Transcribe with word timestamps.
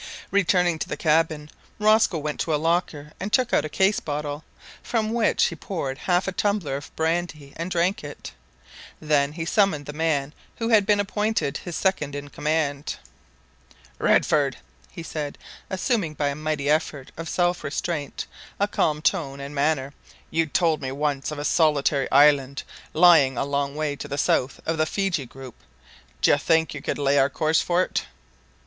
Returning 0.31 0.79
to 0.79 0.89
the 0.89 0.97
cabin, 0.97 1.47
Rosco 1.77 2.17
went 2.17 2.39
to 2.39 2.55
a 2.55 2.55
locker 2.55 3.11
and 3.19 3.31
took 3.31 3.53
out 3.53 3.65
a 3.65 3.69
case 3.69 3.99
bottle, 3.99 4.43
from 4.81 5.11
which 5.13 5.43
he 5.45 5.55
poured 5.55 5.99
half 5.99 6.27
a 6.27 6.31
tumbler 6.31 6.75
of 6.75 6.89
brandy 6.95 7.53
and 7.55 7.69
drank 7.69 8.03
it. 8.03 8.31
Then 8.99 9.33
he 9.33 9.45
summoned 9.45 9.85
the 9.85 9.93
man 9.93 10.33
who 10.57 10.69
had 10.69 10.87
been 10.87 10.99
appointed 10.99 11.57
his 11.57 11.75
second 11.75 12.15
in 12.15 12.29
command. 12.29 12.95
"Redford," 13.99 14.57
he 14.89 15.03
said, 15.03 15.37
assuming, 15.69 16.15
by 16.15 16.29
a 16.29 16.35
mighty 16.35 16.67
effort 16.67 17.11
of 17.15 17.29
self 17.29 17.63
restraint 17.63 18.25
a 18.59 18.67
calm 18.67 19.03
tone 19.03 19.39
and 19.39 19.53
manner, 19.53 19.93
"you 20.31 20.47
told 20.47 20.81
me 20.81 20.91
once 20.91 21.29
of 21.29 21.37
a 21.37 21.45
solitary 21.45 22.09
island 22.09 22.63
lying 22.93 23.37
a 23.37 23.45
long 23.45 23.75
way 23.75 23.95
to 23.97 24.07
the 24.07 24.17
south 24.17 24.59
of 24.65 24.79
the 24.79 24.87
Fiji 24.87 25.27
group. 25.27 25.57
D'you 26.23 26.39
think 26.39 26.73
you 26.73 26.81
could 26.81 26.97
lay 26.97 27.19
our 27.19 27.29
course 27.29 27.61
for 27.61 27.83
it?" 27.83 28.05